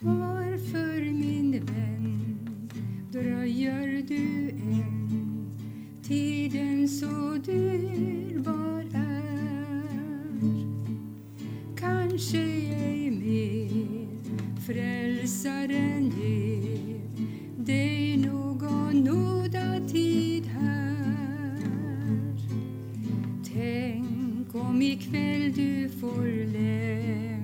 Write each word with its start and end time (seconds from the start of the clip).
Varför 0.00 1.12
min 1.12 1.50
vän 1.50 2.70
dröjer 3.12 4.02
du 4.08 4.48
än? 4.48 5.50
Tiden 6.02 6.88
så 6.88 7.36
dyrbar 7.44 8.84
är. 8.94 9.16
Kanske 11.76 12.38
ej 12.38 13.10
mer 13.10 14.06
Frälsaren 14.66 16.12
ger 16.20 17.00
dig 17.64 18.16
någon 18.16 19.04
nåda 19.04 19.88
tid 19.88 20.44
här. 20.46 21.56
Tänk 23.54 24.54
om 24.54 24.82
ikväll 24.82 25.52
du 25.52 25.88
får 25.88 26.52
lära 26.52 27.35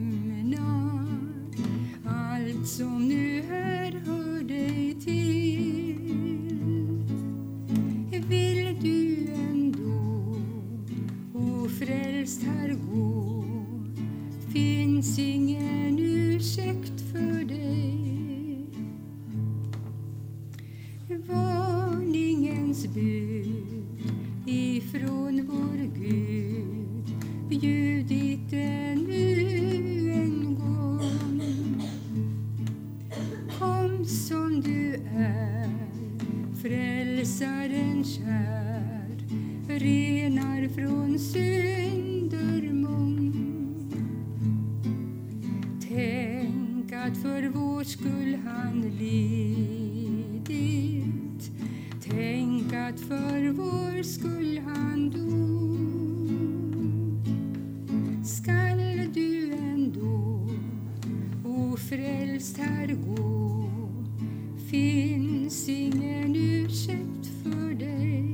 som 2.64 3.08
nu 3.08 3.42
här 3.48 3.92
hör 4.06 4.42
dig 4.42 4.96
till. 5.00 5.96
Vill 8.28 8.76
du 8.82 9.26
ändå 9.32 10.36
ofrälst 11.34 12.42
här 12.42 12.76
gå 12.92 13.44
finns 14.52 15.18
ingen 15.18 15.98
ursäkt 15.98 17.00
för 17.12 17.44
dig. 17.44 18.66
Varningens 21.28 22.86
bud 22.86 24.02
ifrån 24.46 25.46
vår 25.50 26.00
Gud 26.00 27.14
bjudit 27.48 28.52
ännu 28.52 28.81
som 34.06 34.60
du 34.60 34.94
är, 35.16 35.70
frälsaren 36.62 38.04
kär, 38.04 39.24
renar 39.68 40.68
från 40.68 41.18
synder 41.18 42.72
mång. 42.72 43.32
Tänk 45.88 46.92
att 46.92 47.16
för 47.16 47.48
vår 47.48 47.84
skull 47.84 48.38
han 48.44 48.80
lidit. 48.98 50.42
Tänk 52.00 52.72
att 52.74 53.00
för 53.00 53.52
vår 53.52 54.02
skull 54.02 54.60
han 54.66 55.10
dog. 55.10 55.52
Skall 58.26 59.12
du 59.14 59.52
ändå 59.52 60.48
ofrälst 61.44 62.58
här 62.58 62.96
gå 63.06 63.51
finns 64.72 65.68
ingen 65.68 66.36
ursäkt 66.36 67.26
för 67.42 67.74
dig. 67.74 68.24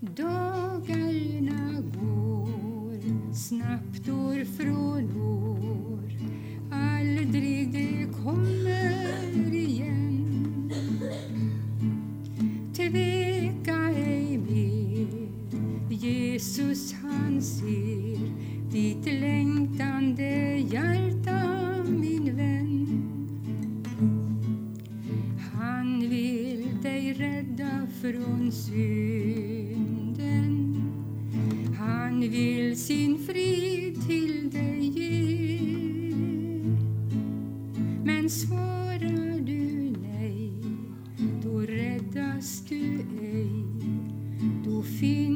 Dagarna 0.00 1.80
går 1.80 3.32
snabbt 3.34 4.08
år 4.08 4.44
från 4.44 5.20
år. 5.20 6.12
Aldrig 6.72 7.72
det 7.72 8.06
kommer 8.24 9.54
igen. 9.54 10.72
Tveka 12.76 13.90
ej 13.96 14.38
mer. 14.38 15.28
Jesus 15.90 16.94
han 17.02 17.42
ser 17.42 18.32
ditt 18.70 19.06
längtande 19.20 20.56
hjärta. 20.56 21.53
ej 27.04 27.12
rädda 27.12 27.86
från 28.00 28.52
synden. 28.52 30.04
Han 31.78 32.20
vill 32.20 32.76
sin 32.78 33.18
frid 33.18 34.06
till 34.06 34.50
dig 34.50 34.86
ge. 34.86 35.60
Men 38.04 38.30
svarar 38.30 39.40
du 39.40 39.92
nej, 40.02 40.52
då 41.42 41.60
räddas 41.60 42.64
du 42.68 43.00
ej. 43.20 43.50
Då 44.64 44.82
finns 44.82 45.33